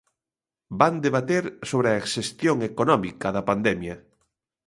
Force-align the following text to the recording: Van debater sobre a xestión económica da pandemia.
Van 0.81 0.95
debater 1.05 1.41
sobre 1.71 1.89
a 1.93 2.03
xestión 2.13 2.57
económica 2.71 3.27
da 3.35 3.45
pandemia. 3.49 3.95